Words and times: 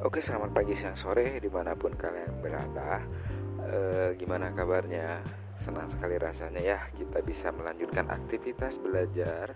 Oke, 0.00 0.24
selamat 0.24 0.56
pagi, 0.56 0.72
siang, 0.80 0.96
sore, 0.96 1.36
di 1.44 1.52
mana 1.52 1.76
pun 1.76 1.92
kalian 1.92 2.40
berada. 2.40 3.04
E, 3.60 3.76
gimana 4.16 4.48
kabarnya? 4.48 5.20
Senang 5.60 5.92
sekali 5.92 6.16
rasanya 6.16 6.56
ya 6.64 6.80
kita 6.96 7.20
bisa 7.20 7.52
melanjutkan 7.52 8.08
aktivitas 8.08 8.80
belajar 8.80 9.52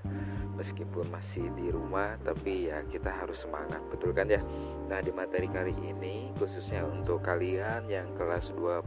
meskipun 0.53 1.09
masih 1.09 1.49
di 1.57 1.72
rumah, 1.72 2.21
tapi 2.29 2.68
ya 2.68 2.85
kita 2.93 3.09
harus 3.09 3.41
semangat, 3.41 3.80
betul 3.89 4.12
kan 4.12 4.29
ya? 4.29 4.36
Nah, 4.85 5.00
di 5.00 5.17
materi 5.17 5.49
kali 5.49 5.72
ini 5.80 6.29
khususnya 6.36 6.85
untuk 6.93 7.25
kalian 7.25 7.89
yang 7.89 8.13
kelas 8.13 8.45
12 8.53 8.85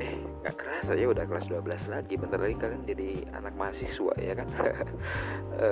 eh 0.00 0.24
nggak 0.40 0.56
kerasa 0.56 0.96
ya 0.96 1.06
udah 1.12 1.24
kelas 1.28 1.46
12 1.52 1.92
lagi 1.92 2.14
bentar 2.16 2.40
lagi 2.40 2.56
kalian 2.56 2.82
jadi 2.88 3.10
anak 3.36 3.54
mahasiswa 3.60 4.14
ya 4.18 4.32
kan 4.32 4.48
e, 5.60 5.68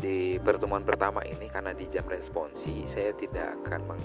di 0.00 0.40
pertemuan 0.40 0.82
pertama 0.82 1.20
ini 1.28 1.46
karena 1.52 1.76
di 1.76 1.84
jam 1.86 2.02
responsi 2.08 2.88
saya 2.96 3.12
tidak 3.20 3.52
akan 3.62 3.80
meng, 3.84 4.02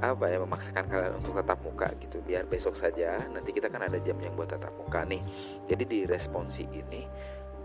apa 0.00 0.24
ya 0.32 0.40
memaksakan 0.40 0.84
kalian 0.88 1.12
untuk 1.20 1.36
tatap 1.36 1.60
muka 1.60 1.88
gitu. 2.00 2.18
Biar 2.24 2.48
besok 2.48 2.74
saja 2.80 3.20
nanti 3.28 3.52
kita 3.52 3.68
kan 3.68 3.84
ada 3.84 4.00
jam 4.00 4.16
yang 4.18 4.32
buat 4.34 4.48
tatap 4.48 4.72
muka 4.80 5.04
nih. 5.04 5.20
Jadi 5.68 5.84
di 5.84 5.98
responsi 6.08 6.64
ini 6.72 7.04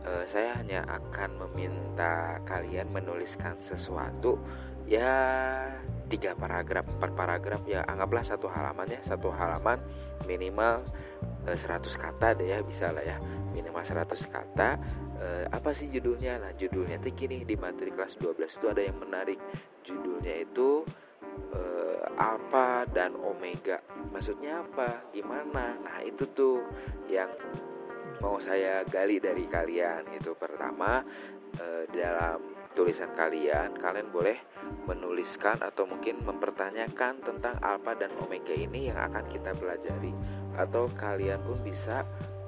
uh, 0.04 0.24
saya 0.36 0.60
hanya 0.60 0.84
akan 0.86 1.48
meminta 1.48 2.44
kalian 2.44 2.92
menuliskan 2.92 3.56
sesuatu 3.72 4.36
ya 4.84 5.16
tiga 6.12 6.36
paragraf. 6.36 6.84
Empat 7.00 7.12
paragraf 7.16 7.64
ya 7.64 7.88
anggaplah 7.88 8.22
satu 8.28 8.52
halaman 8.52 8.92
ya 8.92 9.00
satu 9.08 9.32
halaman 9.32 9.80
minimal 10.28 10.84
100 11.46 11.56
eh, 11.56 11.96
kata 11.98 12.28
deh 12.36 12.48
ya 12.52 12.60
bisa 12.66 12.90
lah 12.92 13.06
ya 13.06 13.18
minimal 13.56 13.88
100 13.88 14.20
kata 14.28 14.70
uh, 15.24 15.46
apa 15.48 15.72
sih 15.80 15.88
judulnya? 15.88 16.44
Nah 16.44 16.52
judulnya 16.60 17.00
tuh 17.00 17.16
gini 17.16 17.48
di 17.48 17.56
materi 17.56 17.96
kelas 17.96 18.20
12 18.20 18.60
itu 18.60 18.66
ada 18.68 18.82
yang 18.84 19.00
menarik. 19.00 19.40
Judulnya 19.88 20.44
itu 20.44 20.84
uh, 21.56 22.04
alpha 22.20 22.84
dan 22.92 23.16
omega. 23.16 23.80
Maksudnya 24.12 24.68
apa? 24.68 25.08
Gimana? 25.16 25.80
Nah 25.80 25.98
itu 26.04 26.28
tuh 26.36 26.60
yang 27.08 27.32
mau 28.20 28.36
saya 28.44 28.84
gali 28.88 29.24
dari 29.24 29.48
kalian. 29.48 30.12
Itu 30.20 30.36
pertama 30.36 31.00
uh, 31.60 31.84
dalam 31.96 32.40
tulisan 32.76 33.16
kalian, 33.16 33.80
kalian 33.80 34.12
boleh 34.12 34.36
menuliskan 34.84 35.56
atau 35.64 35.88
mungkin 35.88 36.20
mempertanyakan 36.28 37.24
tentang 37.24 37.56
alfa 37.64 37.96
dan 37.96 38.12
omega 38.20 38.52
ini 38.52 38.92
yang 38.92 39.00
akan 39.00 39.26
kita 39.32 39.56
pelajari. 39.56 40.12
Atau 40.60 40.92
kalian 41.00 41.40
pun 41.48 41.56
bisa 41.64 42.04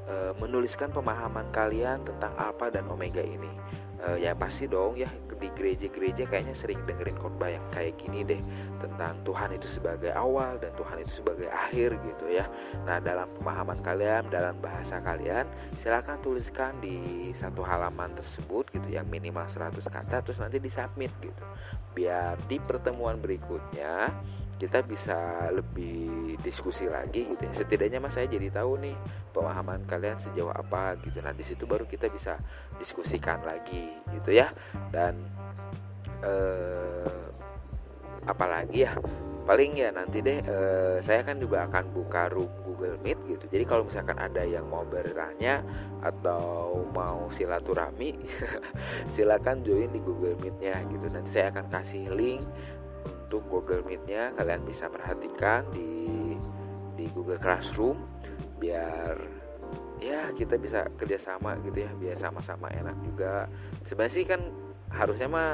e, 0.07 0.15
menuliskan 0.39 0.89
pemahaman 0.89 1.45
kalian 1.51 2.01
tentang 2.07 2.33
alfa 2.39 2.71
dan 2.71 2.87
omega 2.87 3.21
ini. 3.21 3.51
E, 3.99 4.23
ya 4.23 4.31
pasti 4.33 4.65
dong 4.65 4.95
ya 4.95 5.11
di 5.37 5.49
gereja-gereja 5.53 6.25
kayaknya 6.25 6.55
sering 6.57 6.81
dengerin 6.89 7.17
khotbah 7.21 7.53
yang 7.53 7.65
kayak 7.69 7.93
gini 8.01 8.25
deh 8.25 8.41
tentang 8.81 9.21
Tuhan 9.21 9.53
itu 9.53 9.69
sebagai 9.77 10.09
awal 10.17 10.57
dan 10.57 10.73
Tuhan 10.73 10.97
itu 11.01 11.13
sebagai 11.21 11.49
akhir 11.49 11.93
gitu 11.93 12.25
ya. 12.33 12.45
Nah, 12.89 12.97
dalam 12.97 13.29
pemahaman 13.37 13.77
kalian, 13.85 14.29
dalam 14.33 14.57
bahasa 14.57 14.97
kalian, 15.05 15.45
silakan 15.85 16.17
tuliskan 16.25 16.73
di 16.81 17.29
satu 17.37 17.61
halaman 17.61 18.17
tersebut 18.17 18.65
gitu 18.73 18.89
yang 18.89 19.05
minimal 19.09 19.45
100 19.53 19.77
kata 19.85 20.25
terus 20.25 20.41
nanti 20.41 20.57
disubmit 20.57 21.13
gitu. 21.21 21.43
Biar 21.93 22.37
di 22.49 22.57
pertemuan 22.61 23.21
berikutnya 23.21 24.09
kita 24.57 24.81
bisa 24.85 25.49
lebih 25.53 26.37
diskusi 26.41 26.89
lagi 26.89 27.29
gitu 27.29 27.41
ya. 27.45 27.53
Setidaknya 27.61 28.01
mas 28.01 28.13
saya 28.17 28.25
jadi 28.25 28.49
tahu 28.49 28.81
nih 28.81 28.97
pemahaman 29.31 29.85
kalian 29.85 30.17
sejauh 30.25 30.53
apa 30.53 30.97
gitu. 31.05 31.21
Nah 31.21 31.33
di 31.33 31.45
situ 31.45 31.63
baru 31.69 31.85
kita 31.85 32.09
bisa 32.09 32.41
diskusikan 32.81 33.41
lagi 33.45 33.93
gitu 34.13 34.33
ya. 34.33 34.49
Dan 34.89 35.21
eh, 36.25 37.27
apalagi 38.25 38.83
ya 38.83 38.97
paling 39.47 39.79
ya 39.79 39.95
nanti 39.95 40.19
deh 40.19 40.43
eh, 40.43 40.97
saya 41.07 41.23
kan 41.23 41.39
juga 41.39 41.63
akan 41.69 41.85
buka 41.95 42.27
room 42.33 42.51
Google 42.65 42.97
Meet 43.05 43.19
gitu. 43.29 43.45
Jadi 43.47 43.63
kalau 43.63 43.87
misalkan 43.87 44.17
ada 44.19 44.43
yang 44.43 44.67
mau 44.67 44.83
bertanya 44.83 45.63
atau 46.03 46.83
mau 46.91 47.31
silaturahmi, 47.39 48.17
silakan 49.15 49.63
join 49.63 49.89
di 49.93 50.01
Google 50.03 50.35
Meet-nya 50.41 50.83
gitu. 50.91 51.07
Nanti 51.09 51.29
saya 51.31 51.53
akan 51.55 51.65
kasih 51.71 52.05
link 52.11 52.43
untuk 53.07 53.41
Google 53.47 53.83
Meet-nya 53.87 54.35
kalian 54.35 54.63
bisa 54.67 54.91
perhatikan 54.91 55.67
di 55.71 56.35
di 56.97 57.05
Google 57.13 57.39
Classroom 57.39 57.97
biar 58.57 59.15
ya 59.97 60.29
kita 60.33 60.55
bisa 60.57 60.85
kerjasama 60.97 61.57
gitu 61.65 61.85
ya 61.85 61.91
biar 61.97 62.17
sama-sama 62.21 62.69
enak 62.73 62.95
juga. 63.05 63.49
Sebenarnya 63.89 64.13
sih 64.13 64.25
kan 64.25 64.41
harusnya 64.87 65.27
mah 65.27 65.49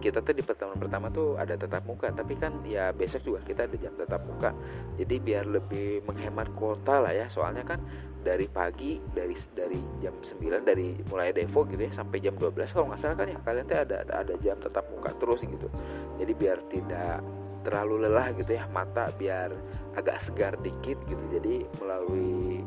kita 0.00 0.22
tuh 0.22 0.32
di 0.32 0.40
pertemuan 0.40 0.80
pertama 0.80 1.12
tuh 1.12 1.36
ada 1.36 1.58
tetap 1.58 1.84
muka 1.84 2.08
tapi 2.14 2.38
kan 2.38 2.62
ya 2.64 2.94
besok 2.94 3.20
juga 3.26 3.40
kita 3.44 3.66
ada 3.66 3.76
jam 3.76 3.94
tetap 3.98 4.22
muka. 4.24 4.54
Jadi 4.96 5.14
biar 5.18 5.44
lebih 5.46 6.06
menghemat 6.06 6.48
kuota 6.54 7.02
lah 7.02 7.12
ya 7.12 7.26
soalnya 7.30 7.66
kan 7.66 7.82
dari 8.22 8.46
pagi 8.50 8.98
dari 9.14 9.34
dari 9.54 9.78
jam 10.02 10.14
9 10.18 10.42
dari 10.66 10.98
mulai 11.08 11.30
devo 11.30 11.62
gitu 11.70 11.82
ya 11.82 11.92
sampai 11.94 12.18
jam 12.18 12.34
12 12.34 12.74
kalau 12.74 12.86
nggak 12.90 13.00
salah 13.00 13.16
kan 13.16 13.28
ya 13.30 13.38
kalian 13.46 13.64
tuh 13.70 13.78
ada, 13.78 13.96
ada 14.02 14.14
ada 14.26 14.34
jam 14.42 14.56
tetap 14.58 14.84
muka 14.90 15.10
terus 15.22 15.40
gitu. 15.42 15.68
Jadi 16.18 16.32
biar 16.34 16.58
tidak 16.70 17.22
terlalu 17.66 18.08
lelah 18.08 18.30
gitu 18.34 18.54
ya 18.54 18.64
mata 18.70 19.10
biar 19.18 19.54
agak 19.94 20.22
segar 20.26 20.54
dikit 20.62 20.98
gitu. 21.06 21.24
Jadi 21.30 21.66
melalui 21.78 22.62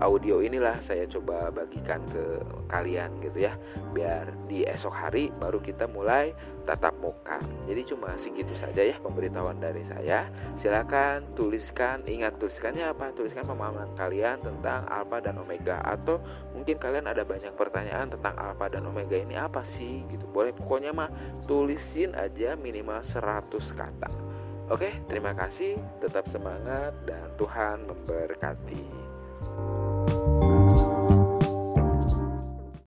audio 0.00 0.40
inilah 0.40 0.80
saya 0.88 1.04
coba 1.08 1.52
bagikan 1.52 2.00
ke 2.08 2.40
kalian 2.72 3.12
gitu 3.20 3.44
ya. 3.44 3.52
Biar 3.92 4.32
di 4.48 4.64
esok 4.64 4.92
hari 4.92 5.28
baru 5.36 5.60
kita 5.60 5.84
mulai 5.92 6.32
tatap 6.64 6.96
muka. 7.02 7.36
Jadi 7.68 7.84
cuma 7.92 8.08
segitu 8.24 8.54
saja 8.62 8.80
ya 8.80 8.96
pemberitahuan 9.04 9.60
dari 9.60 9.84
saya. 9.92 10.30
Silakan 10.64 11.36
tuliskan 11.36 12.00
ingat 12.08 12.40
tuliskannya 12.40 12.88
apa? 12.88 13.12
Tuliskan 13.12 13.44
pemahaman 13.44 13.92
kalian 13.98 14.40
tentang 14.40 14.88
alfa 14.88 15.20
dan 15.20 15.36
omega. 15.36 15.84
Atau 15.84 16.22
mungkin 16.56 16.80
kalian 16.80 17.04
ada 17.04 17.20
banyak 17.26 17.52
pertanyaan 17.52 18.08
tentang 18.08 18.32
alfa 18.40 18.72
dan 18.72 18.88
omega 18.88 19.18
ini 19.18 19.36
apa 19.36 19.66
sih? 19.76 20.00
Gitu. 20.08 20.24
Boleh 20.32 20.56
pokoknya 20.56 20.96
mah 20.96 21.12
tulisin 21.44 22.16
aja 22.16 22.56
minimal 22.56 23.04
100 23.12 23.52
kata. 23.76 24.08
Oke, 24.72 24.88
terima 25.10 25.36
kasih. 25.36 25.76
Tetap 26.00 26.24
semangat 26.32 26.96
dan 27.04 27.28
Tuhan 27.36 27.84
memberkati. 27.84 29.12
Thank 29.44 29.58
you. 29.58 29.81